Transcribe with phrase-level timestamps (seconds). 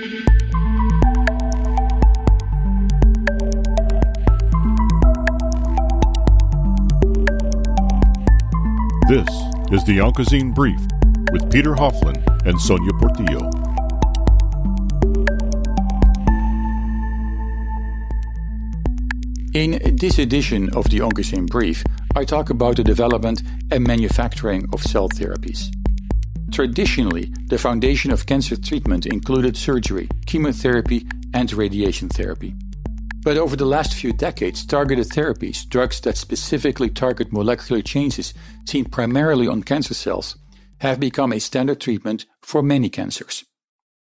[0.00, 0.08] This
[9.70, 10.80] is the Oncozine Brief
[11.32, 13.50] with Peter Hofland and Sonia Portillo.
[19.52, 21.84] In this edition of the Oncozine Brief,
[22.16, 25.70] I talk about the development and manufacturing of cell therapies.
[26.60, 32.54] Traditionally, the foundation of cancer treatment included surgery, chemotherapy, and radiation therapy.
[33.24, 38.34] But over the last few decades, targeted therapies, drugs that specifically target molecular changes
[38.66, 40.36] seen primarily on cancer cells,
[40.80, 43.42] have become a standard treatment for many cancers.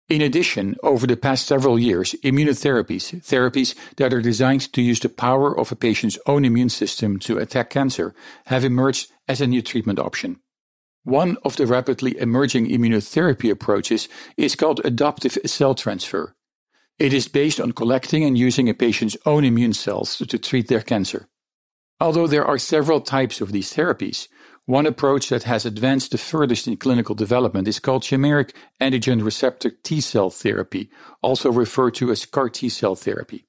[0.09, 5.09] In addition, over the past several years, immunotherapies, therapies that are designed to use the
[5.09, 8.15] power of a patient's own immune system to attack cancer,
[8.47, 10.39] have emerged as a new treatment option.
[11.03, 16.35] One of the rapidly emerging immunotherapy approaches is called adoptive cell transfer,
[16.99, 20.81] it is based on collecting and using a patient's own immune cells to treat their
[20.81, 21.29] cancer.
[22.01, 24.27] Although there are several types of these therapies,
[24.65, 29.71] one approach that has advanced the furthest in clinical development is called chimeric antigen receptor
[29.83, 30.89] T cell therapy,
[31.21, 33.45] also referred to as CAR T cell therapy.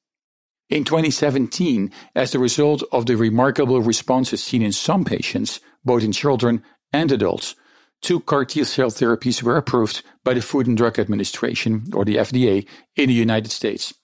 [0.68, 6.12] In 2017, as the result of the remarkable responses seen in some patients, both in
[6.12, 7.54] children and adults,
[8.00, 12.16] two CAR T cell therapies were approved by the Food and Drug Administration, or the
[12.16, 12.66] FDA,
[12.96, 13.94] in the United States.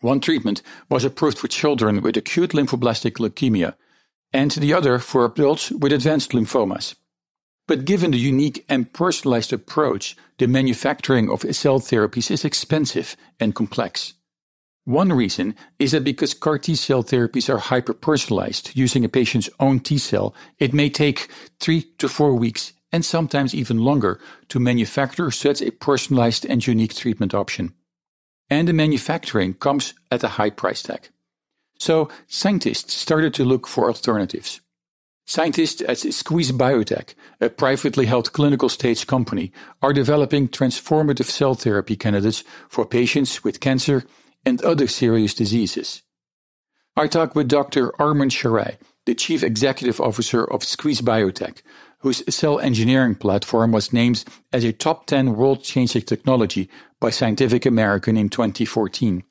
[0.00, 3.74] One treatment was approved for children with acute lymphoblastic leukemia,
[4.32, 6.94] and the other for adults with advanced lymphomas.
[7.66, 13.54] But given the unique and personalized approach, the manufacturing of cell therapies is expensive and
[13.54, 14.14] complex.
[14.84, 19.50] One reason is that because CAR T cell therapies are hyper personalized using a patient's
[19.60, 21.28] own T cell, it may take
[21.60, 26.94] three to four weeks and sometimes even longer to manufacture such a personalized and unique
[26.94, 27.74] treatment option.
[28.48, 31.08] And the manufacturing comes at a high price tag.
[31.78, 34.60] So scientists started to look for alternatives.
[35.26, 41.94] Scientists at SQZ Biotech, a privately held clinical stage company, are developing transformative cell therapy
[41.94, 44.04] candidates for patients with cancer
[44.44, 46.02] and other serious diseases.
[46.96, 47.90] I talked with Dr.
[47.92, 51.62] Armon Sharei, the chief executive officer of SQZ Biotech,
[52.00, 56.68] whose cell engineering platform was named as a top 10 world changing technology
[57.00, 59.22] by Scientific American in 2014.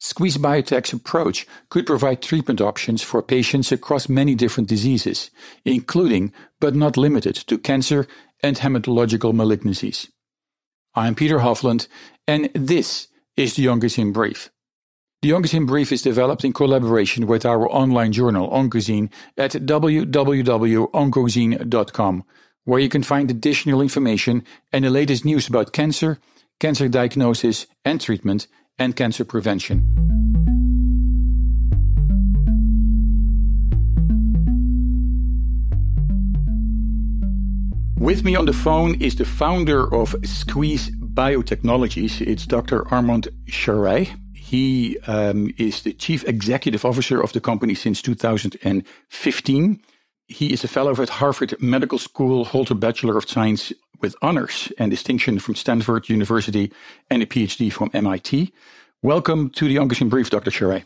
[0.00, 5.30] SQZ Biotech's approach could provide treatment options for patients across many different diseases,
[5.64, 8.08] including, but not limited to cancer
[8.42, 10.08] and hematological malignancies.
[10.94, 11.86] I'm Peter Hofland,
[12.26, 14.50] and this is the Oncozine Brief.
[15.22, 22.24] The Oncozine Brief is developed in collaboration with our online journal Oncozine at www.oncozine.com,
[22.64, 26.18] where you can find additional information and the latest news about cancer,
[26.60, 28.46] cancer diagnosis and treatment,
[28.78, 29.88] and cancer prevention.
[37.98, 42.20] With me on the phone is the founder of SQZ Biotechnologies.
[42.22, 42.84] It's Dr.
[42.84, 44.16] Armon Sharei.
[44.34, 49.80] He um, is the chief executive officer of the company since 2015.
[50.26, 54.72] He is a fellow at Harvard Medical School, holds a Bachelor of Science with honors
[54.78, 56.72] and distinction from Stanford University
[57.10, 58.50] and a PhD from MIT.
[59.02, 60.50] Welcome to the Oncozine Brief, Dr.
[60.50, 60.84] Sharei.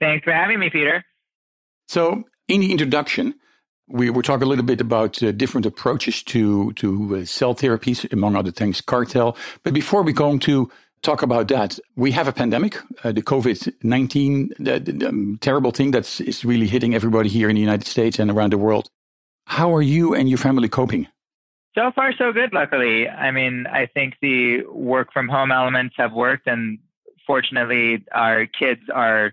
[0.00, 1.04] Thanks for having me, Peter.
[1.88, 3.34] So, in the introduction,
[3.88, 8.10] we will talk a little bit about uh, different approaches to to uh, cell therapies,
[8.12, 9.18] among other things, CAR T.
[9.62, 10.70] But before we go into
[11.02, 11.78] talk about that.
[11.94, 14.50] We have a pandemic, uh, the COVID 19
[15.06, 18.52] um, terrible thing that is really hitting everybody here in the United States and around
[18.52, 18.88] the world.
[19.46, 21.06] How are you and your family coping?
[21.76, 23.08] So far, so good, luckily.
[23.08, 26.78] I mean, I think the work from home elements have worked, and
[27.26, 29.32] fortunately, our kids are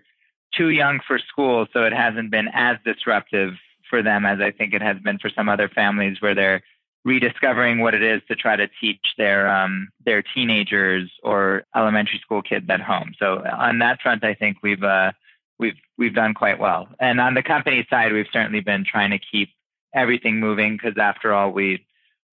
[0.56, 3.54] too young for school, so it hasn't been as disruptive
[3.94, 6.64] for them as I think it has been for some other families where they're
[7.06, 12.42] rediscovering what it is to try to teach their um, their teenagers or elementary school
[12.42, 13.14] kids at home.
[13.20, 15.12] So on that front, I think we've uh,
[15.60, 16.88] we've we've done quite well.
[17.00, 19.50] And on the company side, we've certainly been trying to keep
[19.94, 21.86] everything moving because after all, we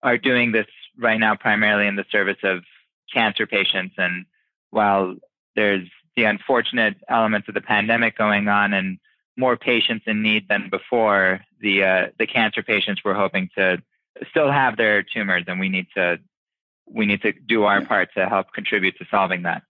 [0.02, 0.66] are doing this
[0.98, 2.62] right now primarily in the service of
[3.12, 3.96] cancer patients.
[3.98, 4.24] And
[4.70, 5.14] while
[5.56, 5.86] there's
[6.16, 8.98] the unfortunate elements of the pandemic going on and
[9.36, 13.78] more patients in need than before, the uh, the cancer patients we're hoping to
[14.30, 16.18] still have their tumors, and we need to
[16.86, 19.62] we need to do our part to help contribute to solving that.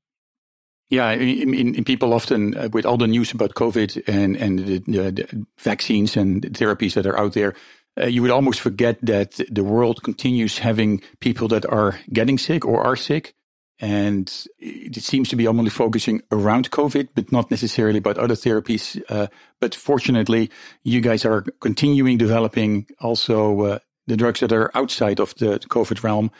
[0.89, 4.79] Yeah, in, in, people often, uh, with all the news about COVID and and the,
[4.79, 7.55] the vaccines and therapies that are out there,
[8.01, 12.65] uh, you would almost forget that the world continues having people that are getting sick
[12.65, 13.35] or are sick,
[13.81, 19.03] and it seems to be only focusing around COVID, but not necessarily about other therapies.
[19.09, 19.29] Uh,
[19.59, 20.51] but fortunately,
[20.83, 26.03] you guys are continuing developing also uh, the drugs that are outside of the COVID
[26.03, 26.31] realm,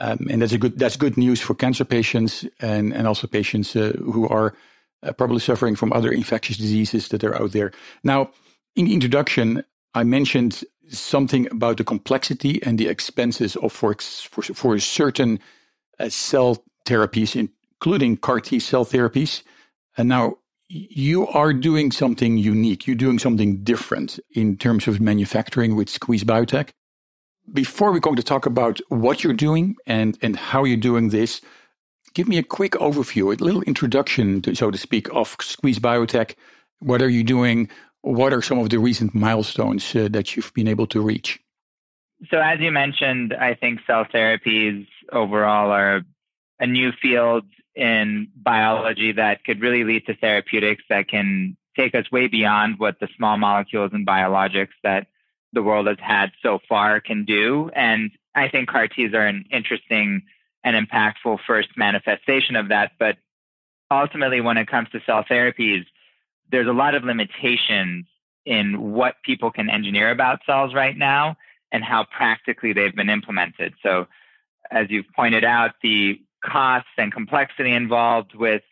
[0.00, 3.76] um, and that's a good that's good news for cancer patients and and also patients
[3.76, 4.54] uh, who are
[5.04, 7.70] uh, probably suffering from other infectious diseases that are out there.
[8.02, 8.30] Now,
[8.74, 14.42] in the introduction, I mentioned something about the complexity and the expenses of for for,
[14.42, 15.38] for a certain
[16.00, 19.42] uh, cell therapies, including CAR T cell therapies.
[19.96, 20.38] And now
[20.68, 22.86] you are doing something unique.
[22.86, 26.70] You're doing something different in terms of manufacturing with SQZ Biotech.
[27.52, 31.40] Before we're going to talk about what you're doing and, and how you're doing this,
[32.12, 36.34] give me a quick overview, a little introduction, to, so to speak, of SQZ Biotech.
[36.80, 37.70] What are you doing?
[38.02, 41.40] What are some of the recent milestones uh, that you've been able to reach?
[42.30, 46.02] So, as you mentioned, I think cell therapies overall are
[46.60, 47.44] a new field
[47.74, 52.98] in biology that could really lead to therapeutics that can take us way beyond what
[52.98, 55.06] the small molecules and biologics that
[55.52, 57.70] the world has had so far can do.
[57.74, 60.22] And I think CAR Ts are an interesting
[60.64, 62.92] and impactful first manifestation of that.
[62.98, 63.16] But
[63.90, 65.84] ultimately, when it comes to cell therapies,
[66.50, 68.06] there's a lot of limitations
[68.44, 71.36] in what people can engineer about cells right now
[71.70, 73.74] and how practically they've been implemented.
[73.82, 74.06] So,
[74.70, 78.62] as you've pointed out, the costs and complexity involved with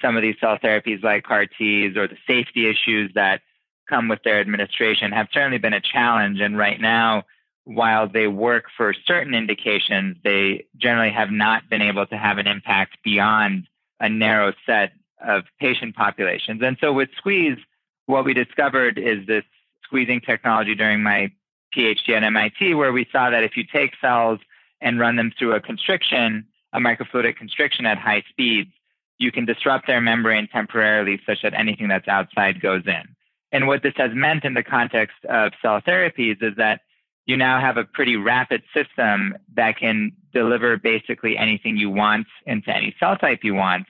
[0.00, 3.42] some of these cell therapies like CAR Ts or the safety issues that
[3.88, 6.40] come with their administration have certainly been a challenge.
[6.40, 7.24] And right now,
[7.64, 12.46] while they work for certain indications, they generally have not been able to have an
[12.46, 13.66] impact beyond
[14.00, 14.92] a narrow set
[15.26, 16.62] of patient populations.
[16.62, 17.58] And so with SQZ,
[18.06, 19.44] what we discovered is this
[19.84, 21.30] squeezing technology during my
[21.76, 24.40] PhD at MIT, where we saw that if you take cells
[24.80, 28.70] and run them through a constriction, a microfluidic constriction at high speeds,
[29.18, 33.02] you can disrupt their membrane temporarily such that anything that's outside goes in.
[33.50, 36.82] And what this has meant in the context of cell therapies is that
[37.26, 42.74] you now have a pretty rapid system that can deliver basically anything you want into
[42.74, 43.86] any cell type you want.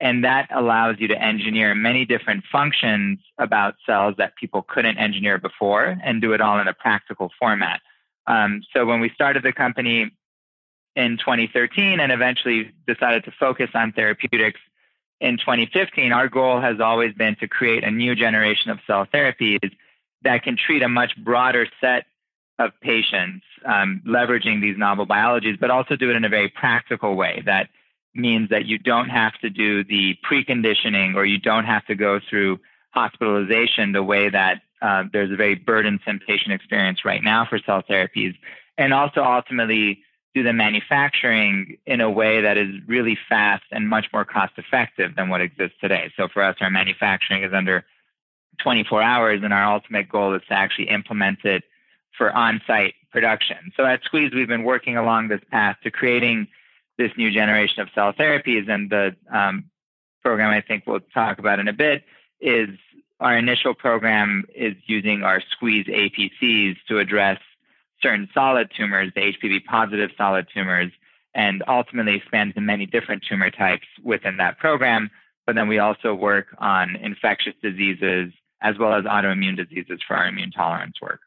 [0.00, 5.38] And that allows you to engineer many different functions about cells that people couldn't engineer
[5.38, 7.80] before and do it all in a practical format.
[8.26, 10.10] Um, so when we started the company,
[10.96, 14.60] in 2013 and eventually decided to focus on therapeutics
[15.22, 19.70] in 2015, our goal has always been to create a new generation of cell therapies
[20.22, 22.06] that can treat a much broader set
[22.58, 27.14] of patients, um, leveraging these novel biologies, but also do it in a very practical
[27.14, 27.40] way.
[27.46, 27.68] That
[28.14, 32.18] means that you don't have to do the preconditioning or you don't have to go
[32.28, 32.58] through
[32.90, 37.82] hospitalization the way that uh, there's a very burdensome patient experience right now for cell
[37.88, 38.34] therapies.
[38.76, 40.02] And also ultimately
[40.34, 45.14] do the manufacturing in a way that is really fast and much more cost effective
[45.14, 46.10] than what exists today.
[46.16, 47.84] So for us, our manufacturing is under
[48.62, 51.64] 24 hours, and our ultimate goal is to actually implement it
[52.16, 53.72] for on site production.
[53.76, 56.48] So at SQZ, we've been working along this path to creating
[56.98, 59.64] this new generation of cell therapies, and the um,
[60.22, 62.04] program I think we'll talk about in a bit
[62.40, 62.68] is
[63.20, 67.38] our initial program is using our SQZ APCs to address
[68.02, 70.90] certain solid tumors, the HPV positive solid tumors,
[71.34, 75.10] and ultimately expand to many different tumor types within that program.
[75.46, 78.32] But then we also work on infectious diseases
[78.62, 81.20] as well as autoimmune diseases for our immune tolerance work.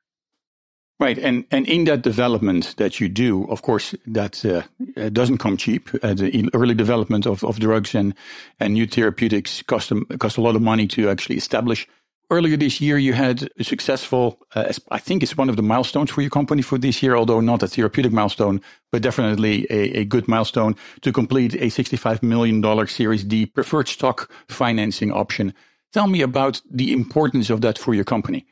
[0.97, 4.61] Right, and and in that development that you do, of course, that uh,
[5.09, 5.89] doesn't come cheap.
[6.01, 8.13] Uh, the early development of, of drugs and
[8.61, 11.85] and new therapeutics cost cost a lot of money to actually establish.
[12.31, 16.09] Earlier this year, you had a successful, uh, I think it's one of the milestones
[16.09, 20.05] for your company for this year, although not a therapeutic milestone, but definitely a, a
[20.05, 25.53] good milestone to complete a $65 million Series D preferred stock financing option.
[25.93, 28.45] Tell me about the importance of that for your company.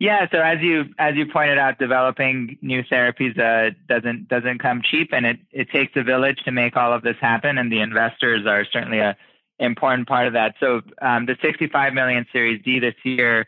[0.00, 4.80] Yeah, so as you as you pointed out, developing new therapies uh, doesn't doesn't come
[4.82, 7.58] cheap, and it it takes a village to make all of this happen.
[7.58, 9.14] And the investors are certainly a
[9.60, 10.54] important part of that.
[10.58, 13.46] So um, the 65 million Series D this year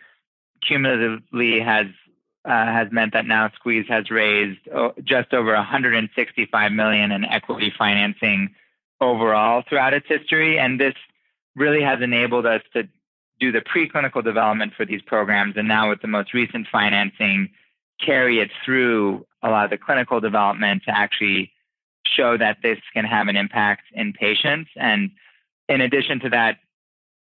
[0.67, 1.87] cumulatively has
[2.45, 7.73] uh, has meant that now SQZ has raised oh, just over 165 million in equity
[7.77, 8.53] financing
[9.01, 10.95] overall throughout its history, and this
[11.55, 12.89] really has enabled us to
[13.39, 17.49] do the preclinical development for these programs, and now with the most recent financing,
[18.05, 21.53] carry it through a lot of the clinical development to actually
[22.05, 24.71] show that this can have an impact in patients.
[24.77, 25.11] And
[25.69, 26.59] in addition to that,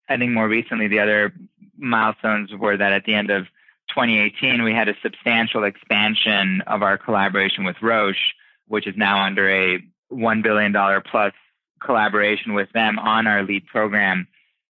[0.09, 1.33] I think more recently the other
[1.77, 3.45] milestones were that at the end of
[3.89, 8.35] 2018 we had a substantial expansion of our collaboration with Roche,
[8.69, 11.33] which is now under a one billion dollar plus
[11.81, 14.29] collaboration with them on our lead program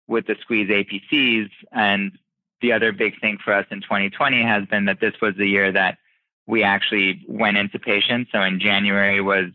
[0.08, 1.50] with the SQZ APCs.
[1.72, 2.18] And
[2.62, 5.72] the other big thing for us in 2020 has been that this was the year
[5.72, 5.98] that
[6.46, 8.32] we actually went into patients.
[8.32, 9.52] So in January was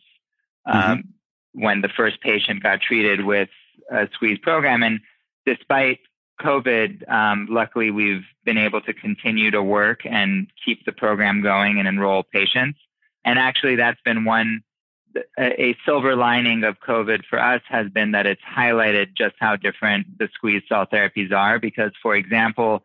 [0.67, 1.63] um, mm-hmm.
[1.63, 3.49] when the first patient got treated with
[3.91, 4.83] a SQZ program.
[4.83, 5.01] And
[5.47, 6.01] despite
[6.41, 11.79] COVID, um, luckily we've been able to continue to work and keep the program going
[11.79, 12.79] and enroll patients.
[13.25, 14.63] And actually, that's been one
[15.39, 20.19] a silver lining of COVID for us has been that it's highlighted just how different
[20.19, 21.59] the squeeze cell therapies are.
[21.59, 22.83] Because, for example,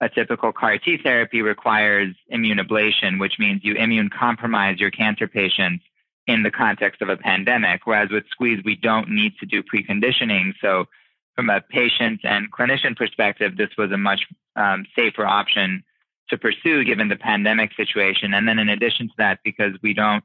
[0.00, 5.26] a typical CAR T therapy requires immune ablation, which means you immune compromise your cancer
[5.26, 5.84] patients
[6.26, 7.86] in the context of a pandemic.
[7.86, 10.52] Whereas with squeeze, we don't need to do preconditioning.
[10.60, 10.86] So
[11.34, 14.26] from a patient and clinician perspective, this was a much
[14.56, 15.82] um, safer option
[16.28, 18.34] to pursue given the pandemic situation.
[18.34, 20.24] And then in addition to that, because we don't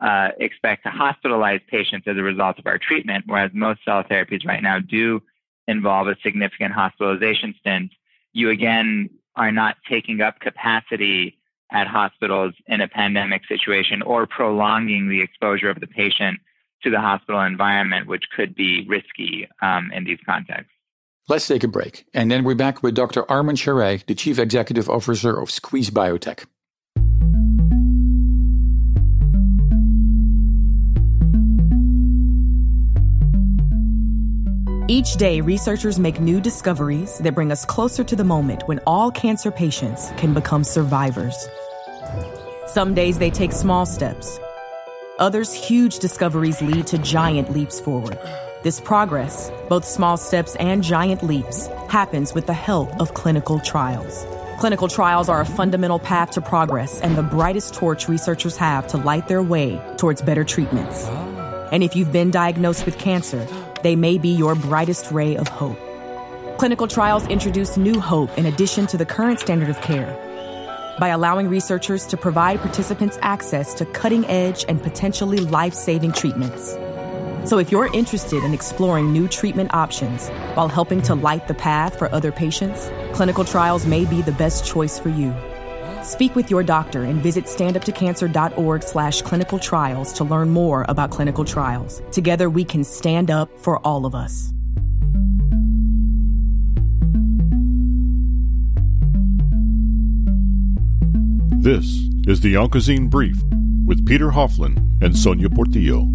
[0.00, 4.46] uh, expect to hospitalize patients as a result of our treatment, whereas most cell therapies
[4.46, 5.22] right now do
[5.66, 7.92] involve a significant hospitalization stint,
[8.32, 11.37] you again are not taking up capacity
[11.72, 16.40] at hospitals in a pandemic situation or prolonging the exposure of the patient
[16.82, 20.72] to the hospital environment, which could be risky um, in these contexts.
[21.28, 23.24] Let's take a break, and then we're back with Dr.
[23.24, 26.46] Armon Sharei, the Chief Executive Officer of SQZ Biotech.
[34.90, 39.10] Each day, researchers make new discoveries that bring us closer to the moment when all
[39.10, 41.48] cancer patients can become survivors.
[42.66, 44.40] Some days they take small steps
[45.18, 48.18] Others, huge discoveries lead to giant leaps forward.
[48.62, 54.24] This progress, both small steps and giant leaps, happens with the help of clinical trials.
[54.60, 58.96] Clinical trials are a fundamental path to progress and the brightest torch researchers have to
[58.96, 61.06] light their way towards better treatments.
[61.72, 63.44] And if you've been diagnosed with cancer,
[63.82, 65.78] they may be your brightest ray of hope.
[66.58, 70.12] Clinical trials introduce new hope in addition to the current standard of care
[70.98, 76.76] by allowing researchers to provide participants access to cutting edge and potentially life saving treatments.
[77.44, 81.98] So, if you're interested in exploring new treatment options while helping to light the path
[81.98, 85.34] for other patients, clinical trials may be the best choice for you.
[86.08, 91.44] Speak with your doctor and visit standuptocancer.org slash clinical trials to learn more about clinical
[91.44, 92.00] trials.
[92.12, 94.54] Together we can stand up for all of us.
[101.60, 101.84] This
[102.26, 103.36] is the Oncozine Brief
[103.84, 106.08] with Peter Hofland and Sonia Portillo.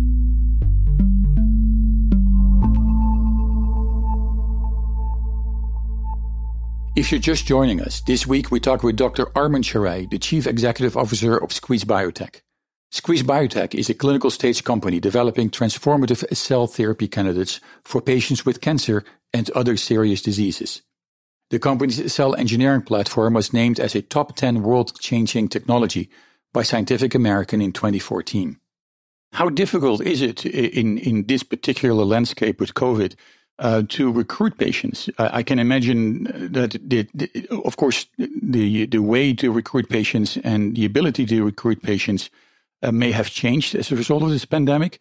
[6.96, 9.26] If you're just joining us, this week we talk with Dr.
[9.34, 12.42] Armon Sharei, the Chief Executive Officer of SQZ Biotech.
[12.94, 18.62] SQZ Biotech is a clinical stage company developing transformative cell therapy candidates for patients with
[18.62, 20.84] cancer and other serious diseases.
[21.50, 26.12] The company's cell engineering platform was named as a top 10 world changing technology
[26.54, 28.60] by Scientific American in 2014.
[29.32, 33.16] How difficult is it in, in this particular landscape with COVID
[33.60, 35.10] uh, to recruit patients?
[35.18, 40.38] Uh, I can imagine that, the, the, of course, the, the way to recruit patients
[40.38, 42.30] and the ability to recruit patients
[42.82, 45.00] uh, may have changed as a result of this pandemic.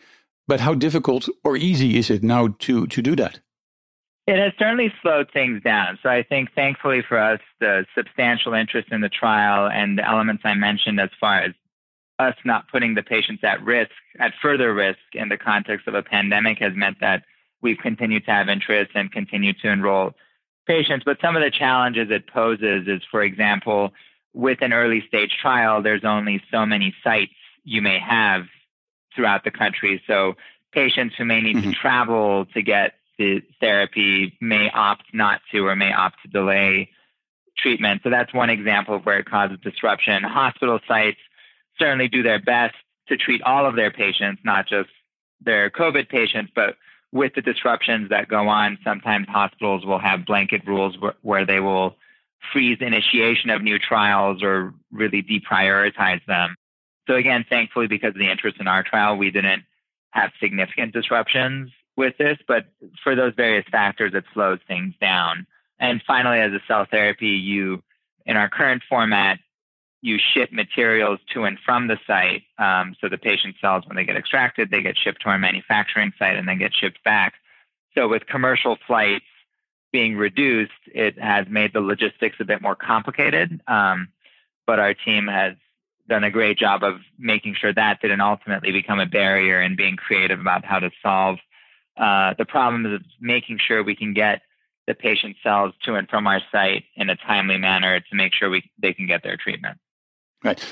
[0.49, 3.41] But how difficult or easy is it now to, to do that?
[4.27, 5.99] It has certainly slowed things down.
[6.03, 10.43] So I think, thankfully for us, the substantial interest in the trial and the elements
[10.45, 11.55] I mentioned as far as
[12.19, 13.91] us not putting the patients at risk,
[14.21, 17.25] at further risk in the context of a pandemic has meant that
[17.62, 20.14] we've continued to have interest and continue to enroll
[20.66, 21.04] patients.
[21.04, 23.92] But some of the challenges it poses is, for example,
[24.35, 27.33] with an early stage trial, there's only so many sites
[27.64, 28.45] you may have
[29.14, 30.02] throughout the country.
[30.07, 30.35] So
[30.73, 31.71] patients who may need mm-hmm.
[31.71, 36.90] to travel to get the therapy may opt not to or may opt to delay
[37.59, 38.00] treatment.
[38.02, 40.23] So that's one example of where it causes disruption.
[40.23, 41.19] Hospital sites
[41.78, 42.75] certainly do their best
[43.09, 44.88] to treat all of their patients, not just
[45.40, 46.76] their COVID patients, but
[47.12, 51.61] with the disruptions that go on, sometimes hospitals will have blanket rules where, where they
[51.61, 51.97] will
[52.52, 56.57] freeze initiation of new trials or really deprioritize them.
[57.07, 59.64] So again, thankfully, because of the interest in our trial, we didn't
[60.11, 62.66] have significant disruptions with this, but
[63.02, 65.47] for those various factors, it slows things down.
[65.78, 67.83] And finally, as a cell therapy, you,
[68.25, 69.38] in our current format,
[70.03, 72.43] you ship materials to and from the site.
[72.59, 76.13] Um, so the patient cells, when they get extracted, they get shipped to our manufacturing
[76.19, 77.35] site and then get shipped back.
[77.95, 79.25] So with commercial flights
[79.93, 83.61] being reduced, it has made the logistics a bit more complicated.
[83.67, 84.09] Um,
[84.67, 85.55] but our team has
[86.09, 89.97] done a great job of making sure that didn't ultimately become a barrier and being
[89.97, 91.39] creative about how to solve
[91.95, 94.41] Uh, the problems of making sure we can get
[94.87, 98.49] the patient cells to and from our site in a timely manner to make sure
[98.49, 99.77] we they can get their treatment.
[100.45, 100.65] Right.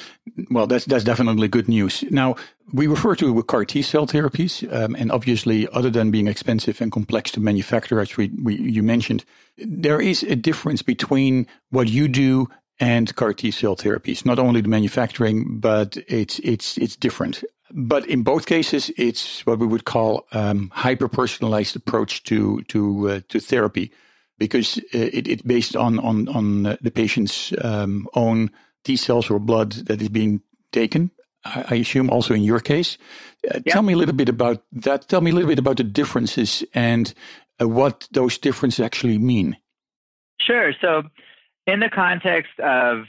[0.50, 2.02] Well, that's that's definitely good news.
[2.10, 2.34] Now
[2.72, 6.90] we refer to CAR T cell therapies, um, and obviously, other than being expensive and
[6.90, 9.24] complex to manufacture, as we, we you mentioned,
[9.58, 12.48] there is a difference between what you do
[12.80, 14.26] and CAR T cell therapies.
[14.26, 17.44] Not only the manufacturing, but it's it's it's different.
[17.72, 23.08] But in both cases, it's what we would call um, hyper personalized approach to to
[23.08, 23.92] uh, to therapy,
[24.36, 28.50] because uh, it, it's based on on on the patient's um, own
[28.84, 30.40] T cells or blood that is being
[30.72, 31.10] taken.
[31.44, 32.98] I, assume also in your case.
[33.50, 35.08] Uh, Tell me a little bit about that.
[35.08, 37.14] Tell me a little bit about the differences and
[37.60, 39.56] uh, what those differences actually mean.
[40.38, 40.74] Sure.
[40.80, 41.04] So,
[41.66, 43.04] in the context of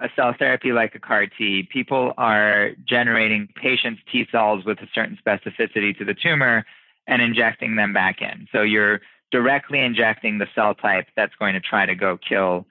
[0.00, 4.88] a cell therapy like a CAR T, people are generating patients' T cells with a
[4.94, 6.64] certain specificity to the tumor
[7.06, 8.48] and injecting them back in.
[8.52, 9.00] So you're
[9.30, 12.66] directly injecting the cell type that's going to try to go kill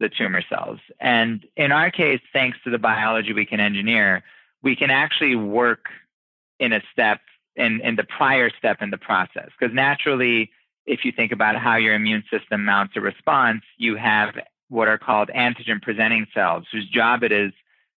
[0.00, 0.78] the tumor cells.
[1.00, 4.22] And in our case, thanks to the biology we can engineer,
[4.62, 5.86] we can actually work
[6.58, 7.20] in a step
[7.56, 9.48] in, in the prior step in the process.
[9.58, 10.50] Because naturally,
[10.84, 14.34] if you think about how your immune system mounts a response, you have
[14.68, 17.52] what are called antigen presenting cells, whose job it is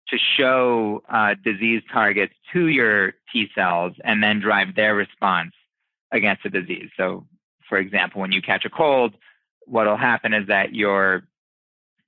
[0.08, 5.52] to show uh, disease targets to your T cells and then drive their response
[6.12, 6.90] against the disease.
[6.96, 7.26] So,
[7.68, 9.14] for example, when you catch a cold,
[9.64, 11.24] what will happen is that your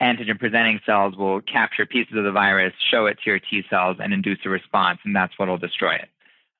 [0.00, 3.96] antigen presenting cells will capture pieces of the virus, show it to your T cells,
[4.00, 6.08] and induce a response, and that's what will destroy it.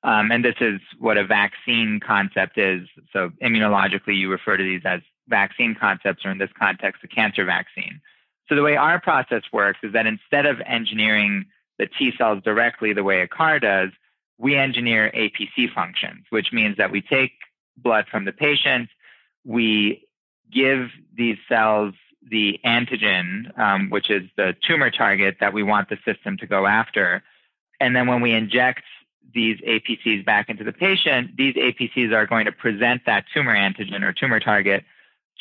[0.03, 2.87] Um, and this is what a vaccine concept is.
[3.11, 7.45] So, immunologically, you refer to these as vaccine concepts, or in this context, a cancer
[7.45, 8.01] vaccine.
[8.47, 11.45] So, the way our process works is that instead of engineering
[11.77, 13.89] the T cells directly the way a CAR does,
[14.37, 17.31] we engineer APC functions, which means that we take
[17.77, 18.89] blood from the patient,
[19.45, 20.07] we
[20.51, 21.93] give these cells
[22.27, 26.65] the antigen, um, which is the tumor target that we want the system to go
[26.65, 27.23] after.
[27.79, 28.83] And then when we inject
[29.33, 34.03] these APCs back into the patient, these APCs are going to present that tumor antigen
[34.03, 34.83] or tumor target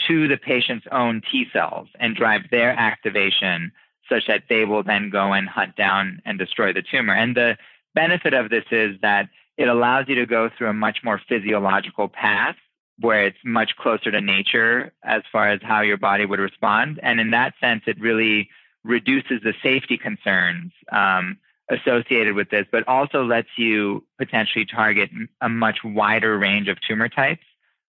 [0.06, 3.72] to the patient's own T cells and drive their activation
[4.08, 7.14] such that they will then go and hunt down and destroy the tumor.
[7.14, 7.56] And the
[7.94, 12.08] benefit of this is that it allows you to go through a much more physiological
[12.08, 12.56] path
[13.00, 16.98] where it's much closer to nature as far as how your body would respond.
[17.02, 18.48] And in that sense, it really
[18.84, 21.38] reduces the safety concerns um,
[21.70, 27.08] associated with this, but also lets you potentially target a much wider range of tumor
[27.08, 27.44] types.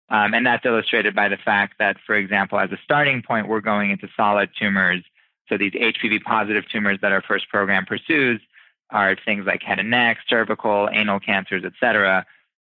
[0.09, 3.61] Um, and that's illustrated by the fact that, for example, as a starting point, we're
[3.61, 5.03] going into solid tumors.
[5.47, 8.41] So these HPV positive tumors that our first program pursues
[8.89, 12.25] are things like head and neck, cervical, anal cancers, et cetera.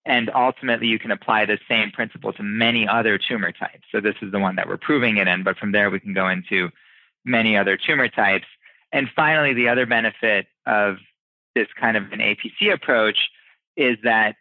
[0.05, 3.85] And ultimately, you can apply the same principle to many other tumor types.
[3.91, 6.13] So this is the one that we're proving it in, but from there we can
[6.13, 6.69] go into
[7.23, 8.45] many other tumor types.
[8.91, 10.97] And finally, the other benefit of
[11.55, 13.17] this kind of an APC approach
[13.75, 14.35] is that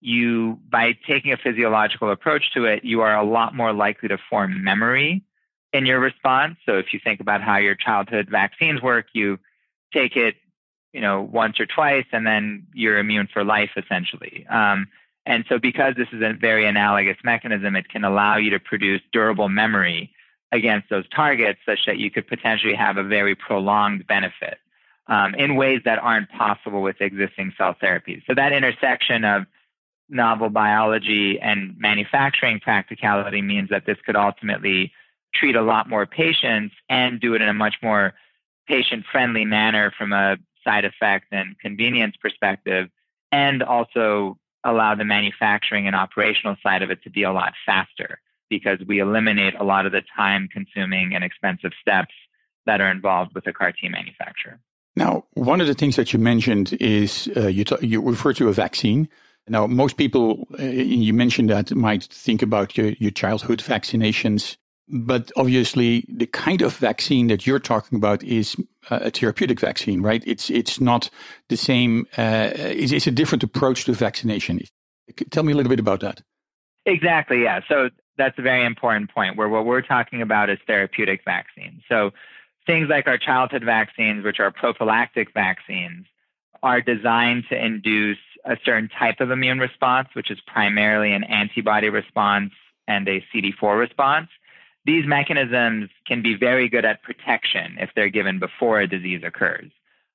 [0.00, 4.18] you, by taking a physiological approach to it, you are a lot more likely to
[4.30, 5.24] form memory
[5.72, 6.56] in your response.
[6.64, 9.38] So if you think about how your childhood vaccines work, you
[9.92, 10.36] take it,
[10.92, 14.46] you know, once or twice, and then you're immune for life, essentially.
[14.48, 14.86] Um,
[15.28, 19.02] and so, because this is a very analogous mechanism, it can allow you to produce
[19.12, 20.10] durable memory
[20.52, 24.56] against those targets such that you could potentially have a very prolonged benefit
[25.06, 28.22] um, in ways that aren't possible with existing cell therapies.
[28.26, 29.44] So, that intersection of
[30.08, 34.90] novel biology and manufacturing practicality means that this could ultimately
[35.34, 38.14] treat a lot more patients and do it in a much more
[38.66, 42.88] patient friendly manner from a side effect and convenience perspective,
[43.30, 44.38] and also
[44.70, 48.98] allow the manufacturing and operational side of it to be a lot faster because we
[48.98, 52.14] eliminate a lot of the time consuming and expensive steps
[52.66, 54.58] that are involved with a CAR T manufacturer.
[54.96, 58.48] Now, one of the things that you mentioned is uh, you, t- you refer to
[58.48, 59.08] a vaccine.
[59.46, 64.56] Now, most people, uh, you mentioned that, might think about your, your childhood vaccinations
[64.90, 68.56] but obviously, the kind of vaccine that you're talking about is
[68.90, 70.22] a therapeutic vaccine, right?
[70.26, 71.10] It's it's not
[71.48, 72.06] the same.
[72.16, 74.60] Uh, it's, it's a different approach to vaccination.
[75.30, 76.22] Tell me a little bit about that.
[76.86, 77.42] Exactly.
[77.42, 77.60] Yeah.
[77.68, 79.36] So that's a very important point.
[79.36, 81.82] Where what we're talking about is therapeutic vaccines.
[81.88, 82.12] So
[82.66, 86.06] things like our childhood vaccines, which are prophylactic vaccines,
[86.62, 91.90] are designed to induce a certain type of immune response, which is primarily an antibody
[91.90, 92.52] response
[92.86, 94.28] and a CD4 response
[94.88, 99.70] these mechanisms can be very good at protection if they're given before a disease occurs.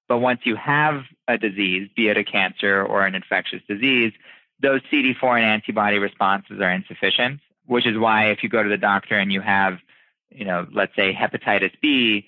[0.09, 4.13] But once you have a disease, be it a cancer or an infectious disease,
[4.59, 8.77] those CD4 and antibody responses are insufficient, which is why if you go to the
[8.77, 9.77] doctor and you have,
[10.31, 12.25] you know, let's say hepatitis B,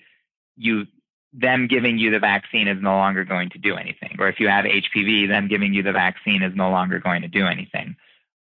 [0.56, 0.86] you
[1.32, 4.16] them giving you the vaccine is no longer going to do anything.
[4.20, 7.28] Or if you have HPV, them giving you the vaccine is no longer going to
[7.28, 7.96] do anything.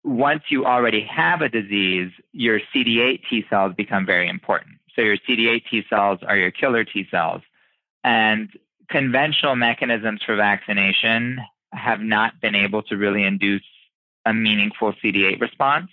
[0.05, 4.77] Once you already have a disease, your CD8 T cells become very important.
[4.97, 7.43] So your CD8 T cells are your killer T cells.
[8.03, 8.51] And
[8.91, 11.38] conventional mechanisms for vaccination
[11.73, 13.62] have not been able to really induce
[14.27, 15.91] a meaningful CD8 response.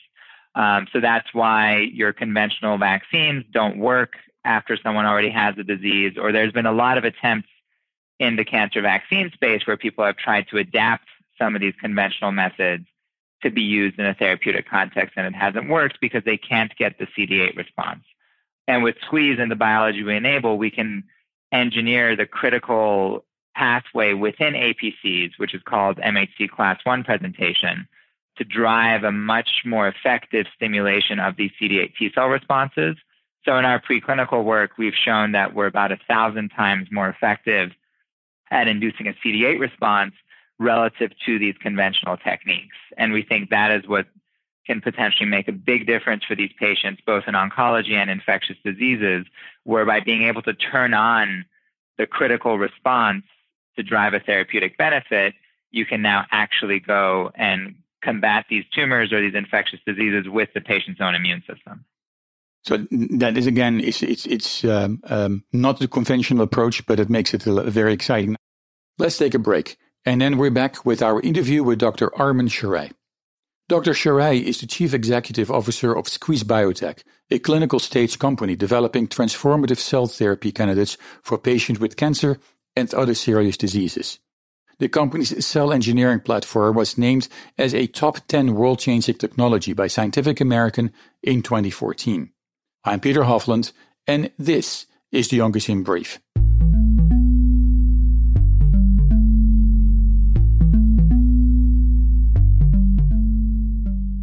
[0.55, 6.17] Um, so that's why your conventional vaccines don't work after someone already has a disease,
[6.17, 7.49] or there's been a lot of attempts
[8.19, 12.31] in the cancer vaccine space where people have tried to adapt some of these conventional
[12.31, 12.85] methods
[13.43, 16.97] to be used in a therapeutic context, and it hasn't worked because they can't get
[16.97, 18.03] the CD8 response.
[18.67, 21.03] And with SQZ and the biology we enable, we can
[21.51, 23.25] engineer the critical
[23.55, 27.87] pathway within APCs, which is called MHC class 1 presentation,
[28.37, 32.95] to drive a much more effective stimulation of these CD8 T cell responses.
[33.45, 37.71] So in our preclinical work, we've shown that we're about a thousand times more effective
[38.51, 40.13] at inducing a CD8 response
[40.59, 42.75] relative to these conventional techniques.
[42.97, 44.07] And we think that is what
[44.67, 49.25] can potentially make a big difference for these patients, both in oncology and infectious diseases,
[49.63, 51.45] whereby being able to turn on
[51.97, 53.23] the critical response
[53.75, 55.33] to drive a therapeutic benefit,
[55.71, 60.61] you can now actually go and combat these tumors or these infectious diseases with the
[60.61, 61.85] patient's own immune system.
[62.63, 67.09] So that is again, it's it's it's um, um, not the conventional approach, but it
[67.09, 68.35] makes it very exciting.
[68.97, 72.09] Let's take a break, and then we're back with our interview with Dr.
[72.11, 72.91] Armon Sharei.
[73.67, 73.91] Dr.
[73.91, 79.77] Sharei is the Chief Executive Officer of SQZ Biotech, a clinical stage company developing transformative
[79.77, 82.39] cell therapy candidates for patients with cancer
[82.75, 84.19] and other serious diseases.
[84.79, 89.87] The company's cell engineering platform was named as a top 10 world changing technology by
[89.87, 92.31] Scientific American in 2014.
[92.85, 93.73] I'm Peter Hofland,
[94.07, 96.19] and this is the Oncozine Brief.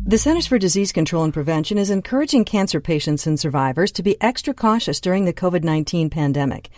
[0.08, 4.16] The Centers for Disease Control and Prevention is encouraging cancer patients and survivors to be
[4.22, 6.68] extra cautious during the COVID 19 pandemic.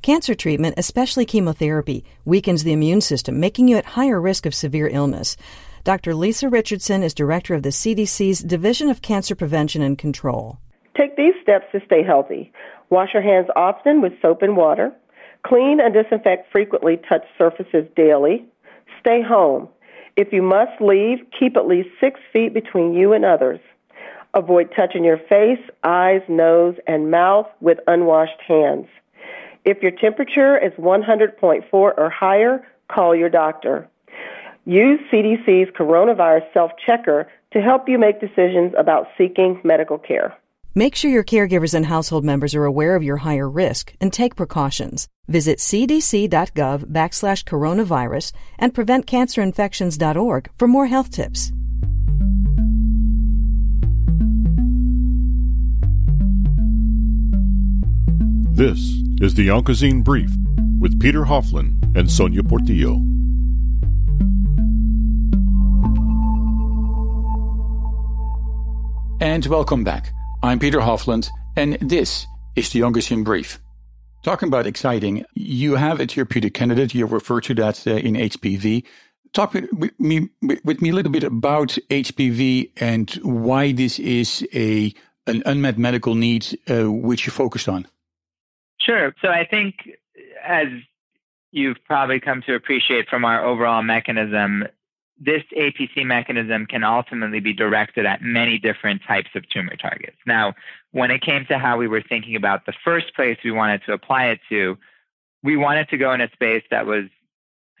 [0.00, 4.88] Cancer treatment, especially chemotherapy, weakens the immune system, making you at higher risk of severe
[4.88, 5.36] illness.
[5.84, 6.14] Dr.
[6.14, 10.58] Lisa Richardson is director of the CDC's Division of Cancer Prevention and Control.
[10.96, 12.50] Take these steps to stay healthy.
[12.88, 14.94] Wash your hands often with soap and water.
[15.46, 18.46] Clean and disinfect frequently touched surfaces daily.
[19.02, 19.68] Stay home.
[20.18, 23.60] If you must leave, keep at least six feet between you and others.
[24.34, 28.88] Avoid touching your face, eyes, nose, and mouth with unwashed hands.
[29.64, 33.88] If your temperature is 100.4 or higher, call your doctor.
[34.64, 40.36] Use CDC's coronavirus self checker to help you make decisions about seeking medical care.
[40.74, 44.36] Make sure your caregivers and household members are aware of your higher risk and take
[44.36, 45.08] precautions.
[45.26, 51.52] Visit cdc.gov backslash coronavirus and preventcancerinfections.org for more health tips.
[58.52, 58.78] This
[59.20, 60.30] is the Oncozine Brief
[60.80, 62.96] with Peter Hofland and Sonia Portillo.
[69.20, 70.12] And welcome back.
[70.40, 72.24] I'm Peter Hofland, and this
[72.54, 73.58] is the Oncozine Brief.
[74.22, 76.94] Talking about exciting, you have a therapeutic candidate.
[76.94, 78.84] You refer to that uh, in HPV.
[79.32, 80.28] Talk with, with, me
[80.64, 84.94] with me a little bit about HPV and why this is a
[85.26, 87.88] an unmet medical need uh, which you focused on.
[88.80, 89.14] Sure.
[89.20, 89.74] So I think
[90.46, 90.68] as
[91.50, 94.64] you've probably come to appreciate from our overall mechanism,
[95.20, 100.16] this APC mechanism can ultimately be directed at many different types of tumor targets.
[100.26, 100.54] Now,
[100.92, 103.92] when it came to how we were thinking about the first place we wanted to
[103.92, 104.78] apply it to,
[105.42, 107.04] we wanted to go in a space that was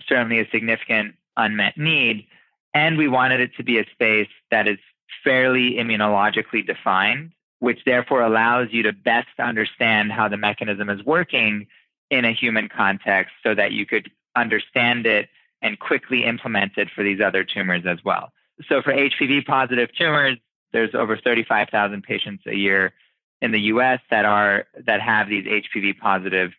[0.08, 2.26] certainly a significant unmet need,
[2.74, 4.78] and we wanted it to be a space that is
[5.22, 11.66] fairly immunologically defined, which therefore allows you to best understand how the mechanism is working
[12.10, 15.28] in a human context so that you could understand it
[15.62, 18.32] and quickly implemented for these other tumors as well.
[18.68, 20.38] So for HPV positive tumors,
[20.72, 22.92] there's over 35,000 patients a year
[23.40, 26.52] in the US that are that have these HPV positive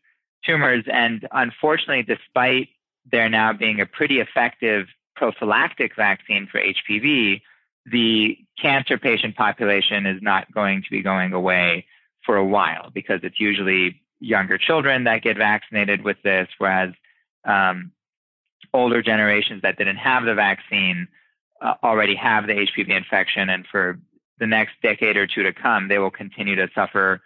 [0.45, 2.69] tumors and unfortunately despite
[3.11, 7.41] there now being a pretty effective prophylactic vaccine for HPV,
[7.85, 11.85] the cancer patient population is not going to be going away
[12.25, 16.93] for a while because it's usually younger children that get vaccinated with this, whereas
[17.45, 17.91] um,
[18.73, 21.07] older generations that didn't have the vaccine
[21.61, 23.99] uh, already have the HPV infection, and for
[24.39, 27.21] the next decade or two to come, they will continue to suffer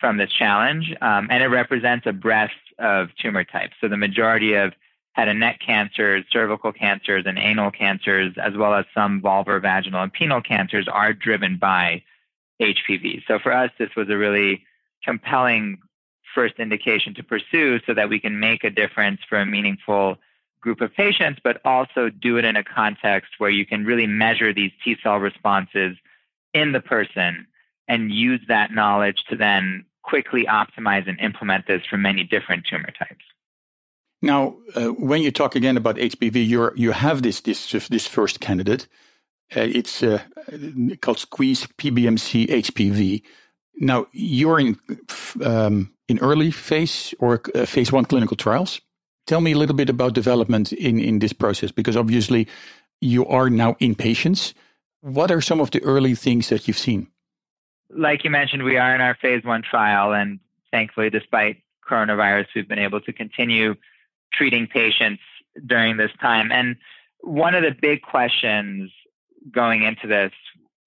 [0.00, 0.94] from this challenge.
[1.00, 3.74] Um, and it represents a breadth of tumor types.
[3.80, 4.72] So the majority of
[5.12, 10.02] head and neck cancers, cervical cancers, and anal cancers, as well as some vulvar, vaginal,
[10.02, 12.02] and penile cancers, are driven by
[12.60, 13.22] HPV.
[13.26, 14.64] So for us, this was a really
[15.04, 15.78] compelling
[16.34, 20.16] first indication to pursue so that we can make a difference for a meaningful
[20.64, 24.52] group of patients, but also do it in a context where you can really measure
[24.52, 25.96] these T cell responses
[26.54, 27.46] in the person
[27.86, 32.92] and use that knowledge to then quickly optimize and implement this for many different tumor
[32.98, 33.24] types.
[34.22, 38.40] Now, uh, when you talk again about HPV, you you have this this this first
[38.40, 38.88] candidate.
[39.54, 40.20] Uh, it's uh,
[41.02, 43.22] called SQZ PBMC HPV.
[43.76, 44.78] Now, you're in
[45.44, 48.80] um, in early phase or uh, phase one clinical trials.
[49.26, 52.46] Tell me a little bit about development in in this process, because obviously
[53.00, 54.54] you are now in patients.
[55.00, 57.08] What are some of the early things that you've seen?
[57.90, 62.68] Like you mentioned, we are in our phase one trial, and thankfully, despite coronavirus, we've
[62.68, 63.74] been able to continue
[64.32, 65.22] treating patients
[65.66, 66.50] during this time.
[66.50, 66.76] And
[67.20, 68.90] one of the big questions
[69.50, 70.32] going into this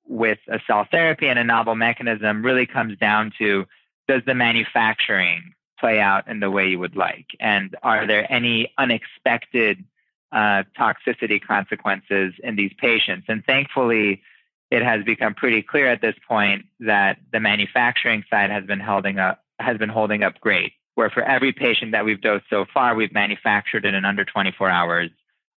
[0.06, 3.65] with a cell therapy and a novel mechanism really comes down to
[4.08, 7.27] does the manufacturing play out in the way you would like?
[7.39, 9.83] And are there any unexpected
[10.31, 13.25] uh, toxicity consequences in these patients?
[13.27, 14.21] And thankfully,
[14.69, 19.19] it has become pretty clear at this point that the manufacturing side has been holding
[19.19, 20.73] up has been holding up great.
[20.95, 24.69] Where for every patient that we've dosed so far, we've manufactured it in under 24
[24.69, 25.09] hours.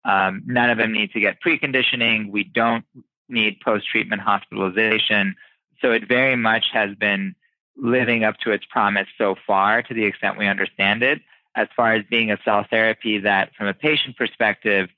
[0.05, 2.29] Um, none of them need to get preconditioning.
[2.29, 2.85] We don't
[3.27, 5.35] need post treatment hospitalization.
[5.81, 7.35] So it very much has been
[7.81, 11.21] living up to its promise so far to the extent we understand it,
[11.55, 14.89] as far as being a cell therapy that, from a patient perspective,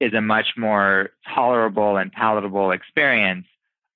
[0.00, 3.46] is a much more tolerable and palatable experience.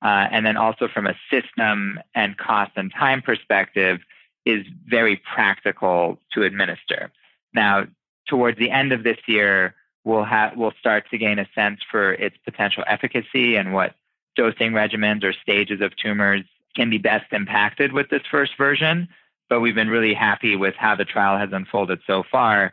[0.00, 3.98] Uh, and then also from a system and cost and time perspective,
[4.46, 7.10] is very practical to administer.
[7.52, 7.86] Now,
[8.28, 12.14] towards the end of this year, we'll have we'll start to gain a sense for
[12.14, 13.94] its potential efficacy and what
[14.36, 16.44] dosing regimens or stages of tumors
[16.78, 19.08] can be best impacted with this first version.
[19.50, 22.72] But we've been really happy with how the trial has unfolded so far,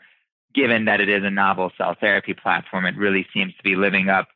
[0.54, 2.86] given that it is a novel cell therapy platform.
[2.86, 4.28] It really seems to be living up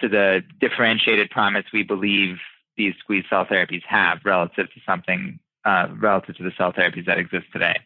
[0.00, 2.36] to the differentiated promise we believe
[2.76, 7.18] these squeeze cell therapies have relative to something uh, relative to the cell therapies that
[7.18, 7.76] exist today.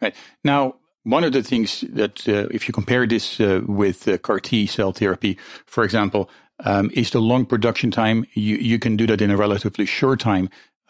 [0.00, 0.14] Right.
[0.44, 4.40] Now, one of the things that, uh, if you compare this uh, with uh, CAR
[4.40, 6.30] T cell therapy, for example,
[6.64, 8.26] um, is the long production time.
[8.34, 10.48] You, you can do that in a relatively short time.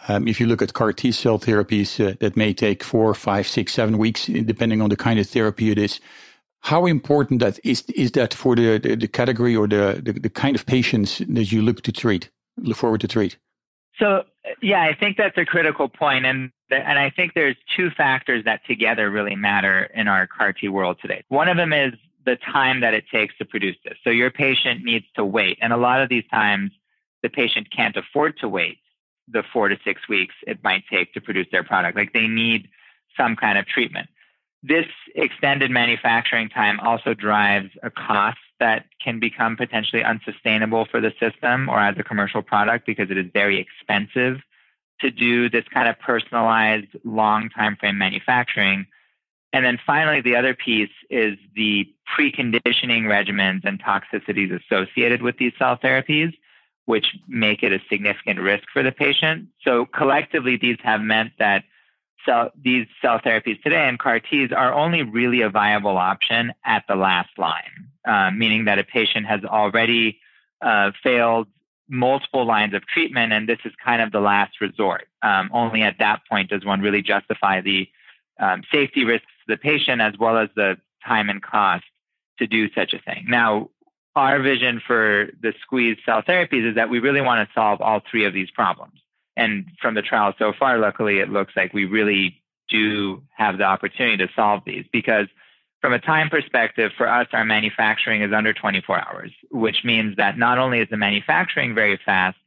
[0.09, 3.47] Um, if you look at CAR T cell therapies, uh, that may take four, five,
[3.47, 6.01] six, seven weeks, depending on the kind of therapy it is.
[6.61, 10.31] How important that is is that for the, the, the category or the, the, the
[10.31, 13.37] kind of patients that you look to treat, look forward to treat?
[13.99, 14.25] So
[14.63, 18.61] yeah, I think that's a critical point, and and I think there's two factors that
[18.67, 21.25] together really matter in our CAR T world today.
[21.29, 21.95] One of them is
[22.27, 23.97] the time that it takes to produce this.
[24.05, 26.73] So your patient needs to wait, and a lot of these times
[27.23, 28.79] the patient can't afford to wait
[29.29, 31.97] the four to six weeks it might take to produce their product.
[31.97, 32.69] Like they need
[33.17, 34.09] some kind of treatment.
[34.63, 41.13] This extended manufacturing time also drives a cost that can become potentially unsustainable for the
[41.21, 44.39] system or as a commercial product because it is very expensive
[45.01, 48.87] to do this kind of personalized long time frame manufacturing.
[49.57, 55.55] And then finally, the other piece is the preconditioning regimens and toxicities associated with these
[55.59, 56.35] cell therapies,
[56.85, 59.49] which make it a significant risk for the patient.
[59.65, 61.65] So collectively, these have meant that
[62.27, 66.85] cell, these cell therapies today and CAR Ts are only really a viable option at
[66.87, 70.21] the last line, uh, meaning that a patient has already
[70.61, 71.49] uh, failed
[71.89, 75.09] multiple lines of treatment, and this is kind of the last resort.
[75.23, 77.89] Um, only at that point does one really justify the
[78.39, 81.85] um, safety risks the patient as well as the time and cost
[82.39, 83.27] to do such a thing.
[83.29, 83.71] Now,
[84.15, 88.01] our vision for the squeeze cell therapies is that we really want to solve all
[88.11, 88.99] three of these problems.
[89.37, 93.65] And from the trial so far, luckily, it looks like we really do have the
[93.65, 95.27] opportunity to solve these because
[95.83, 100.39] from a time perspective, for us, our manufacturing is under 24 hours, which means that
[100.39, 102.39] not only is the manufacturing very fast,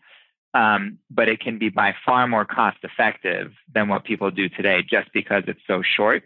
[0.55, 4.81] um, but it can be by far more cost effective than what people do today
[4.81, 6.23] just because it's so short.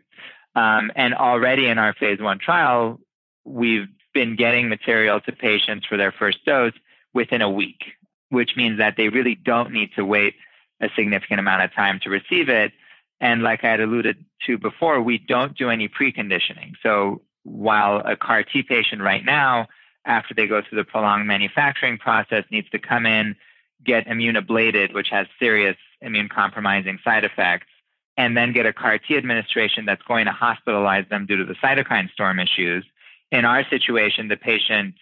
[0.56, 3.00] Um, and already in our phase one trial,
[3.44, 6.74] we've been getting material to patients for their first dose
[7.14, 7.84] within a week,
[8.30, 10.36] which means that they really don't need to wait
[10.82, 12.72] a significant amount of time to receive it.
[13.20, 16.74] And like I had alluded to before, we don't do any preconditioning.
[16.84, 19.68] So while a CAR T patient right now
[20.06, 23.36] after they go through the prolonged manufacturing process, needs to come in,
[23.84, 27.68] get immune ablated, which has serious immune compromising side effects,
[28.18, 31.56] and then get a CAR T administration that's going to hospitalize them due to the
[31.56, 32.86] cytokine storm issues.
[33.32, 34.96] In our situation, the patient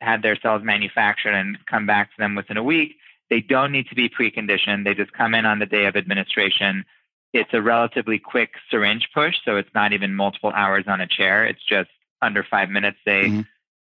[0.00, 2.96] had their cells manufactured and come back to them within a week.
[3.30, 4.84] They don't need to be preconditioned.
[4.84, 6.84] They just come in on the day of administration.
[7.32, 11.44] It's a relatively quick syringe push, so it's not even multiple hours on a chair.
[11.44, 11.90] It's just
[12.22, 12.98] under five minutes.
[13.04, 13.40] They mm-hmm.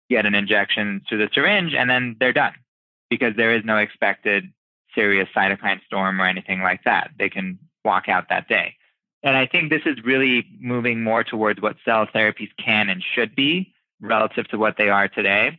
[0.08, 2.54] get an injection through the syringe and then they're done
[3.10, 4.52] because there is no expected
[4.94, 7.10] serious cytokine storm or anything like that.
[7.18, 8.76] They can walk out that day.
[9.22, 13.34] And I think this is really moving more towards what cell therapies can and should
[13.34, 15.58] be relative to what they are today.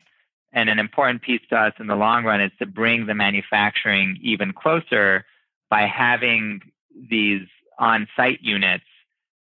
[0.54, 4.20] And an important piece to us in the long run is to bring the manufacturing
[4.22, 5.26] even closer
[5.70, 6.62] by having
[7.10, 7.48] these
[7.80, 8.86] on site units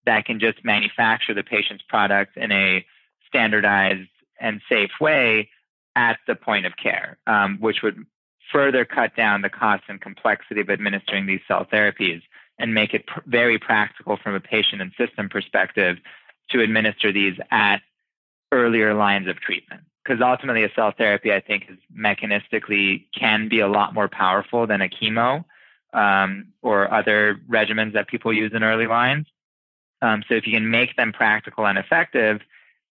[0.05, 2.85] that can just manufacture the patient's products in a
[3.27, 5.49] standardized and safe way
[5.95, 8.05] at the point of care, um, which would
[8.51, 12.21] further cut down the cost and complexity of administering these cell therapies
[12.61, 15.97] and make it pr- very practical from a patient and system perspective
[16.51, 17.81] to administer these at
[18.51, 19.81] earlier lines of treatment.
[20.03, 24.65] Because ultimately, a cell therapy, I think, is mechanistically can be a lot more powerful
[24.65, 25.43] than a chemo
[25.93, 29.27] um, or other regimens that people use in early lines.
[30.01, 32.41] Um, so, if you can make them practical and effective,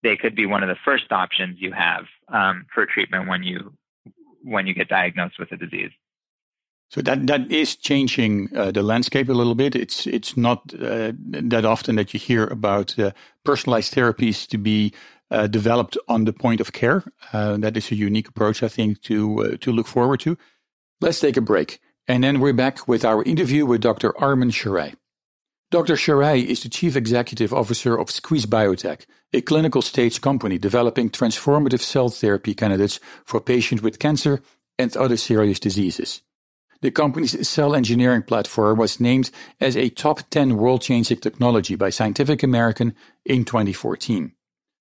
[0.02, 3.74] they could be one of the first options you have um, for treatment when you
[4.42, 5.90] when you get diagnosed with a disease.
[6.94, 9.74] So that that is changing uh, the landscape a little bit.
[9.74, 11.10] It's it's not uh,
[11.50, 13.10] that often that you hear about uh,
[13.44, 14.92] personalized therapies to be
[15.28, 17.02] uh, developed on the point of care.
[17.32, 20.38] Uh, that is a unique approach, I think, to uh, to look forward to.
[21.00, 24.12] Let's take a break, and then we're back with our interview with Dr.
[24.12, 24.94] Armon Sharei.
[25.72, 25.96] Dr.
[25.96, 31.80] Sharei is the Chief Executive Officer of SQZ Biotech, a clinical stage company developing transformative
[31.80, 34.42] cell therapy candidates for patients with cancer
[34.78, 36.22] and other serious diseases.
[36.84, 41.88] The company's cell engineering platform was named as a top 10 world changing technology by
[41.88, 42.94] Scientific American
[43.24, 44.32] in 2014.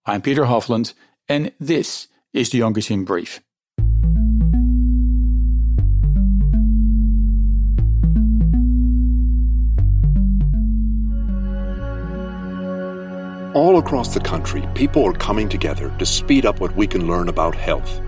[0.06, 0.96] I'm Peter Hofland,
[1.30, 3.40] and this is the Oncozine Brief.
[13.56, 17.30] All across the country, people are coming together to speed up what we can learn
[17.30, 18.02] about health.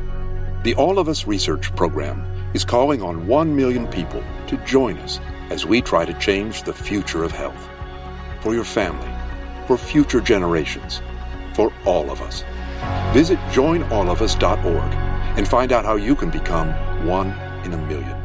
[0.65, 5.19] The All of Us Research Program is calling on 1 million people to join us
[5.49, 7.69] as we try to change the future of health.
[8.39, 9.11] For your family,
[9.67, 11.01] for future generations,
[11.53, 12.45] for all of us.
[13.13, 14.93] Visit joinallofus.org
[15.37, 16.69] and find out how you can become
[17.05, 17.31] one
[17.65, 18.24] in a million.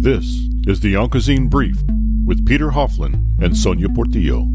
[0.00, 1.82] This is the Oncozine Brief
[2.24, 4.46] with Peter Hofland and Sonia Portillo.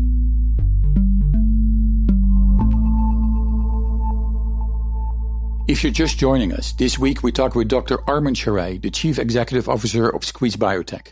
[5.68, 7.98] If you're just joining us, this week we talk with Dr.
[8.08, 11.12] Armon Sharei, the Chief Executive Officer of SQZ Biotech.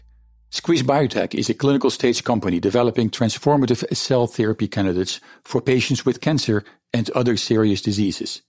[0.54, 6.22] SQZ Biotech is a clinical stage company developing transformative cell therapy candidates for patients with
[6.22, 6.64] cancer
[6.94, 8.44] and other serious diseases.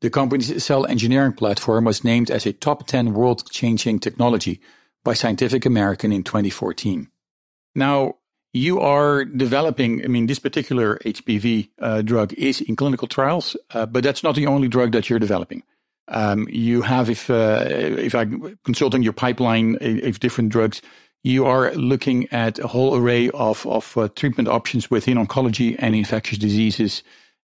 [0.00, 4.60] The company's cell engineering platform was named as a top 10 world changing technology
[5.04, 7.08] by Scientific American in 2014.
[7.74, 8.16] Now,
[8.52, 13.86] you are developing, I mean, this particular HPV uh, drug is in clinical trials, uh,
[13.86, 15.62] but that's not the only drug that you're developing.
[16.08, 20.82] Um, you have, if uh, if I'm consulting your pipeline of different drugs,
[21.22, 25.94] you are looking at a whole array of of uh, treatment options within oncology and
[25.94, 27.02] infectious diseases.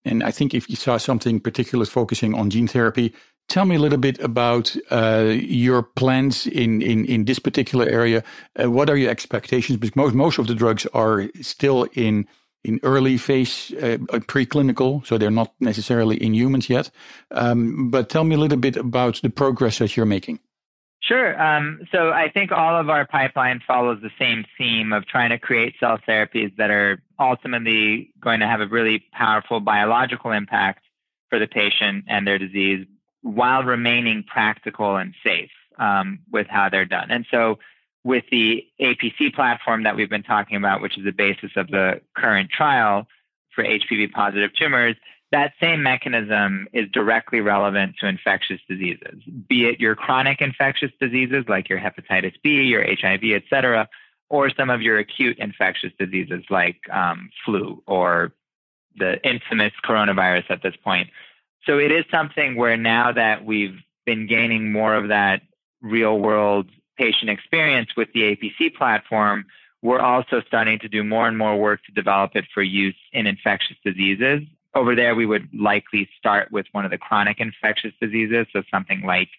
[0.06, 3.14] And I think if you saw something particular focusing on gene therapy,
[3.50, 8.24] Tell me a little bit about uh, your plans in, in, in this particular area.
[8.62, 9.78] Uh, what are your expectations?
[9.78, 12.28] Because most, most of the drugs are still in
[12.64, 16.90] in early phase uh, preclinical, so they're not necessarily in humans yet.
[17.32, 20.40] Um, but tell me a little bit about the progress that you're making.
[21.02, 21.42] Sure.
[21.42, 25.38] Um, so I think all of our pipeline follows the same theme of trying to
[25.38, 30.86] create cell therapies that are ultimately going to have a really powerful biological impact
[31.30, 32.88] for the patient and their disease,
[33.24, 35.50] while remaining practical and safe.
[35.80, 37.12] um, with how they're done.
[37.12, 37.60] And so,
[38.04, 42.02] with the APC platform that we've been talking about, which is the basis of the
[42.16, 43.08] current trial
[43.56, 44.96] for HPV positive tumors,
[45.32, 51.46] that same mechanism is directly relevant to infectious diseases, be it your chronic infectious diseases
[51.48, 53.88] like your hepatitis B, your HIV, et cetera,
[54.30, 58.34] or some of your acute infectious diseases like um, flu or
[58.98, 61.10] the infamous coronavirus at this point.
[61.66, 65.42] So it is something where now that we've been gaining more of that
[65.82, 69.46] real world patient experience with the APC platform,
[69.82, 73.28] we're also starting to do more and more work to develop it for use in
[73.28, 74.42] infectious diseases.
[74.76, 79.02] Over there, we would likely start with one of the chronic infectious diseases, so something
[79.02, 79.30] like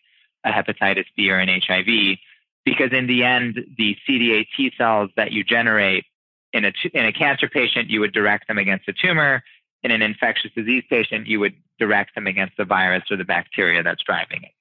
[0.44, 2.18] a hepatitis B or an HIV,
[2.64, 6.04] because in the end, the CD8 T cells that you generate
[6.52, 9.42] in a, in a cancer patient, you would direct them against a tumor.
[9.82, 13.82] In an infectious disease patient, you would direct them against the virus or the bacteria
[13.82, 14.52] that's driving it.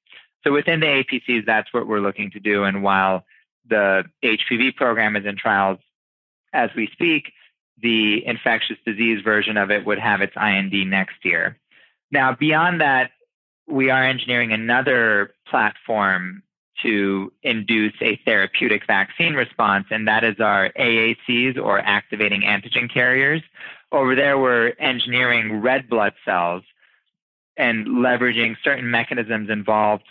[0.44, 2.64] So within the APCs, that's what we're looking to do.
[2.64, 3.24] And while
[3.68, 5.80] the HPV program is in trials
[6.54, 7.32] as we speak,
[7.82, 11.58] the infectious disease version of it would have its IND next year.
[12.12, 13.12] Now, beyond that,
[13.68, 16.44] we are engineering another platform
[16.82, 23.42] to induce a therapeutic vaccine response, and that is our AACs or activating antigen carriers.
[23.92, 26.64] Over there, we're engineering red blood cells
[27.58, 30.06] and leveraging certain mechanisms involved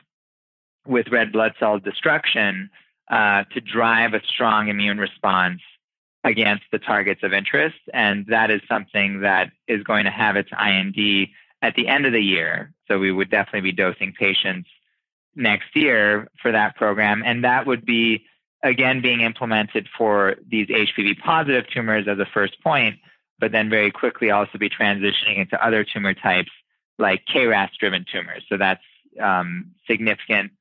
[0.86, 2.70] with red blood cell destruction
[3.10, 5.60] uh, to drive a strong immune response
[6.24, 7.76] against the targets of interest.
[7.92, 11.28] And that is something that is going to have its IND
[11.62, 12.72] at the end of the year.
[12.88, 14.68] So we would definitely be dosing patients
[15.34, 17.22] next year for that program.
[17.24, 18.24] And that would be,
[18.62, 22.96] again, being implemented for these HPV positive tumors as a first point,
[23.38, 26.50] but then very quickly also be transitioning into other tumor types
[26.98, 28.44] like KRAS driven tumors.
[28.48, 28.82] So that's
[29.20, 30.52] um, significant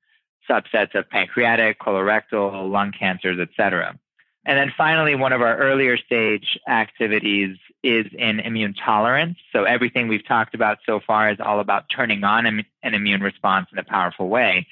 [0.50, 3.98] subsets of pancreatic, colorectal, lung cancers, et cetera.
[4.44, 9.38] And then finally, one of our earlier stage activities is in immune tolerance.
[9.54, 13.68] So everything we've talked about so far is all about turning on an immune response
[13.72, 14.66] in a powerful way.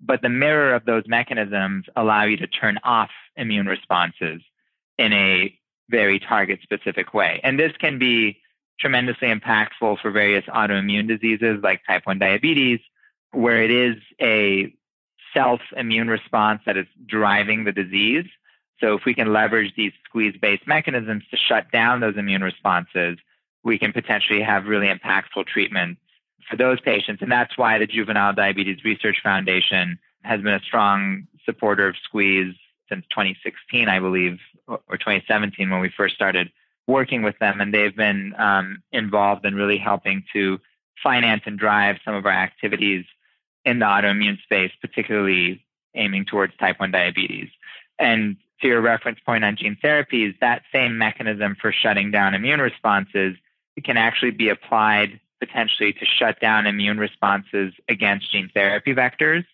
[0.00, 4.42] But the mirror of those mechanisms allow you to turn off immune responses
[4.98, 5.56] in a
[5.88, 7.40] very target specific way.
[7.44, 8.41] And this can be
[8.82, 12.80] tremendously impactful for various autoimmune diseases like type 1 diabetes,
[13.30, 14.74] where it is a
[15.32, 18.26] self immune response that is driving the disease.
[18.80, 23.16] So if we can leverage these squeeze based mechanisms to shut down those immune responses,
[23.62, 26.00] we can potentially have really impactful treatments
[26.50, 27.22] for those patients.
[27.22, 32.54] And that's why the Juvenile Diabetes Research Foundation has been a strong supporter of SQZ
[32.88, 36.50] since 2016, I believe, or 2017 when we first started
[36.86, 37.60] working with them.
[37.60, 40.58] And they've been um, involved in really helping to
[41.02, 43.04] finance and drive some of our activities
[43.64, 45.64] in the autoimmune space, particularly
[45.94, 47.48] aiming towards type 1 diabetes.
[47.98, 52.60] And to your reference point on gene therapies, that same mechanism for shutting down immune
[52.60, 53.36] responses
[53.84, 59.44] can actually be applied potentially to shut down immune responses against gene therapy vectors.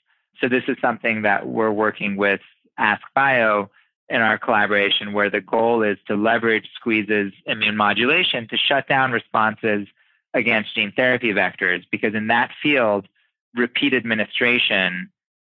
[0.41, 2.41] So this is something that we're working with
[2.79, 3.71] AskBio
[4.09, 9.13] in our collaboration where the goal is to leverage SQZ's immune modulation to shut down
[9.13, 9.87] responses
[10.35, 13.07] against gene therapy vectors because in that field,
[13.55, 15.11] repeat administration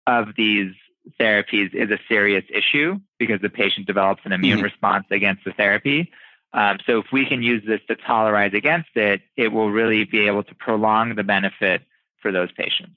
[0.06, 0.72] of these
[1.20, 4.64] therapies is a serious issue because the patient develops an immune mm-hmm.
[4.64, 6.10] response against the therapy.
[6.52, 10.26] Um, so if we can use this to tolerize against it, it will really be
[10.26, 11.82] able to prolong the benefit
[12.20, 12.96] for those patients.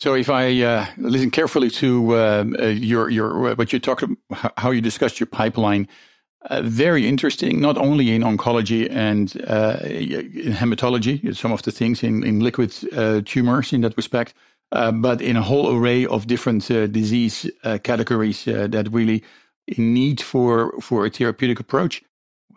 [0.00, 4.04] So if I uh, listen carefully to uh, uh your your what you talked
[4.56, 5.88] how you discussed your pipeline,
[6.48, 7.60] uh, very interesting.
[7.60, 12.74] Not only in oncology and uh, in hematology, some of the things in in liquid
[12.96, 14.32] uh, tumors in that respect,
[14.70, 17.50] but in a whole array of different disease
[17.82, 19.22] categories that really
[19.76, 22.02] need for for a therapeutic approach.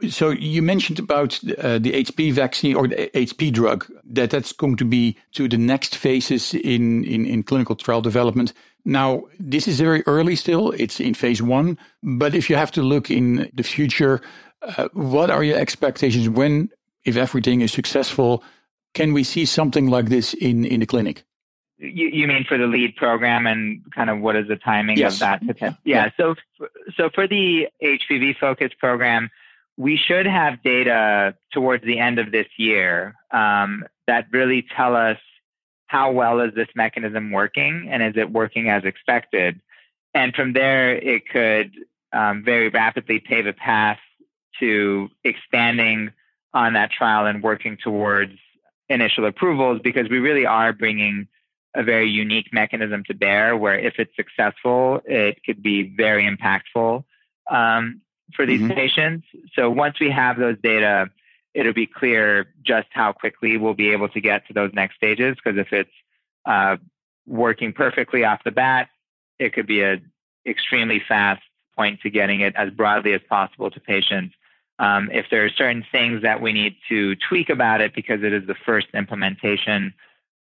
[0.09, 4.75] So you mentioned about uh, the HP vaccine or the HP drug that that's going
[4.77, 8.53] to be to the next phases in, in in clinical trial development.
[8.85, 11.77] Now this is very early still; it's in phase one.
[12.01, 14.21] But if you have to look in the future,
[14.61, 16.69] uh, what are your expectations when,
[17.05, 18.43] if everything is successful,
[18.93, 21.23] can we see something like this in in the clinic?
[21.77, 25.15] You, you mean for the lead program and kind of what is the timing yes.
[25.15, 25.43] of that?
[25.59, 25.73] Yeah.
[25.83, 26.09] yeah.
[26.15, 26.35] So,
[26.95, 29.29] so for the HPV focused program,
[29.77, 35.17] we should have data towards the end of this year um, that really tell us
[35.87, 39.59] how well is this mechanism working and is it working as expected.
[40.13, 41.71] And from there, it could
[42.11, 43.99] um, very rapidly pave a path
[44.59, 46.11] to expanding
[46.53, 48.33] on that trial and working towards
[48.89, 51.27] initial approvals because we really are bringing
[51.75, 57.03] a very unique mechanism to bear where if it's successful, it could be very impactful
[57.49, 58.01] um,
[58.35, 58.73] for these mm-hmm.
[58.73, 59.27] patients.
[59.55, 61.09] So once we have those data,
[61.53, 65.35] it'll be clear just how quickly we'll be able to get to those next stages.
[65.35, 65.91] Because if it's
[66.45, 66.77] uh,
[67.27, 68.89] working perfectly off the bat,
[69.39, 70.01] it could be a
[70.45, 71.41] extremely fast
[71.75, 74.35] point to getting it as broadly as possible to patients.
[74.79, 78.33] Um, if there are certain things that we need to tweak about it because it
[78.33, 79.93] is the first implementation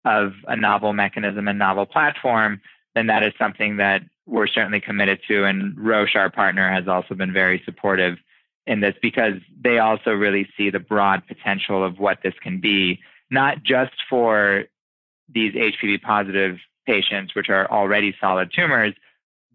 [0.06, 2.62] of a novel mechanism and novel platform,
[2.96, 5.45] then that is something that we're certainly committed to.
[5.45, 8.17] And Roche, our partner, has also been very supportive
[8.67, 12.99] in this because they also really see the broad potential of what this can be,
[13.30, 14.65] not just for
[15.34, 18.93] these HPV positive patients, which are already solid tumors,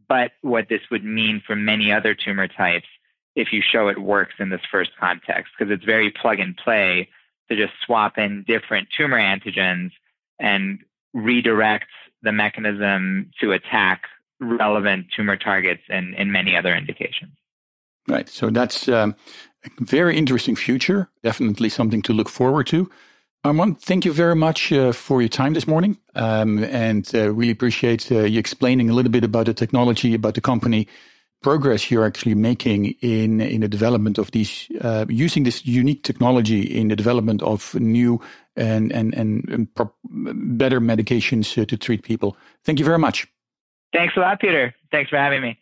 [0.09, 2.87] but what this would mean for many other tumor types
[3.35, 7.09] if you show it works in this first context, because it's very plug and play
[7.49, 9.91] to just swap in different tumor antigens
[10.39, 10.79] and
[11.13, 11.87] redirect
[12.23, 14.05] the mechanism to attack
[14.41, 17.33] relevant tumor targets in, in many other indications.
[18.09, 18.29] Right.
[18.29, 19.17] So that's um,
[19.65, 21.09] a very interesting future.
[21.23, 22.91] Definitely something to look forward to.
[23.45, 25.99] Armon, thank you very much uh, for your time this morning.
[26.15, 30.35] Um, and uh, really appreciate uh, you explaining a little bit about the technology, about
[30.35, 30.89] the company
[31.43, 36.63] progress you're actually making in, in the development of these, uh, using this unique technology
[36.63, 38.21] in the development of new
[38.57, 39.69] and, and, and, and
[40.59, 42.37] better medications uh, to treat people.
[42.65, 43.29] Thank you very much.
[43.93, 44.75] Thanks a lot, Peter.
[44.91, 45.59] Thanks for having me.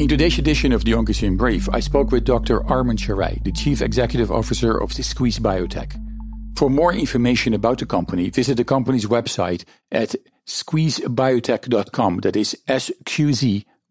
[0.00, 2.60] In today's edition of the Oncozine Brief, I spoke with Dr.
[2.60, 6.00] Armon Sharei, the Chief Executive Officer of SQZ Biotech.
[6.56, 10.14] For more information about the company, visit the company's website at
[10.46, 12.20] squeezebiotech.com.
[12.20, 12.56] That is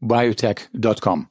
[0.04, 1.30] sqzbiotech.com.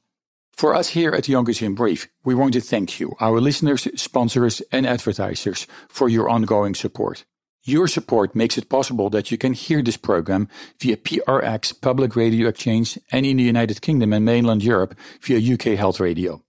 [0.52, 4.60] For us here at the Oncozine Brief, we want to thank you, our listeners, sponsors,
[4.72, 7.24] and advertisers, for your ongoing support.
[7.62, 10.48] Your support makes it possible that you can hear this program
[10.80, 15.78] via PRX Public Radio Exchange and in the United Kingdom and mainland Europe via UK
[15.78, 16.42] Health Radio.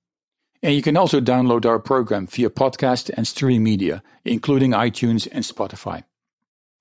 [0.63, 5.43] And you can also download our program via podcast and streaming media, including iTunes and
[5.43, 6.03] Spotify.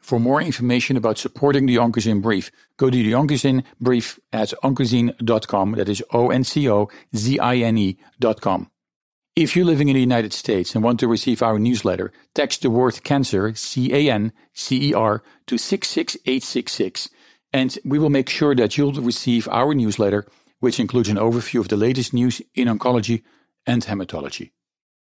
[0.01, 5.72] For more information about supporting the Oncozine Brief, go to the Oncozine Brief at oncozine.com.
[5.72, 8.70] That is O-N-C-O-Z-I-N-E dot com.
[9.36, 12.70] If you're living in the United States and want to receive our newsletter, text the
[12.70, 17.11] word cancer, C-A-N-C-E-R, to 66866,
[17.53, 20.26] and we will make sure that you'll receive our newsletter,
[20.59, 23.22] which includes an overview of the latest news in oncology
[23.64, 24.51] and hematology.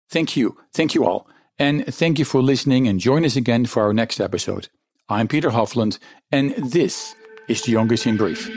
[0.10, 0.58] Thank you.
[0.74, 1.28] Thank you all.
[1.64, 4.68] And thank you for listening and join us again for our next episode.
[5.08, 5.98] I'm Peter Hofland,
[6.30, 7.16] and this
[7.48, 8.48] is the Oncozine Brief.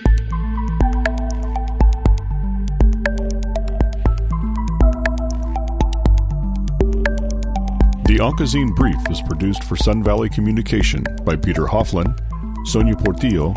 [8.07, 12.19] The Oncozine Brief is produced for Sun Valley Communication by Peter Hofland,
[12.67, 13.55] Sonia Portillo,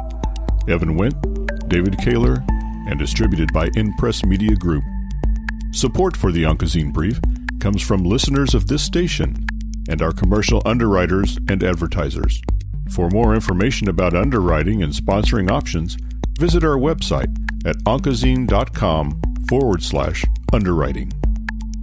[0.68, 1.16] Evan Went,
[1.70, 2.44] David Kaler,
[2.88, 4.84] and distributed by InPress Media Group.
[5.72, 7.20] Support for the Oncozine Brief
[7.60, 9.46] comes from listeners of this station
[9.90, 12.42] and our commercial underwriters and advertisers.
[12.92, 15.98] For more information about underwriting and sponsoring options,
[16.40, 17.34] visit our website
[17.66, 21.12] at oncozine.com forward slash underwriting.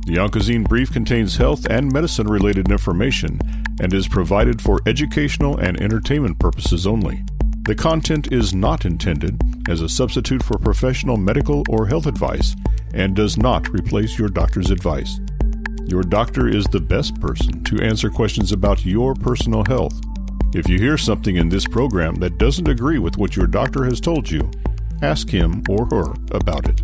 [0.07, 3.41] The Oncozine Brief contains health and medicine related information
[3.81, 7.25] and is provided for educational and entertainment purposes only.
[7.67, 12.55] The content is not intended as a substitute for professional medical or health advice
[12.95, 15.19] and does not replace your doctor's advice.
[15.89, 19.95] Your doctor is the best person to answer questions about your personal health.
[20.53, 24.01] If you hear something in this program that doesn't agree with what your doctor has
[24.01, 24.51] told you,
[25.03, 26.83] ask him or her about it.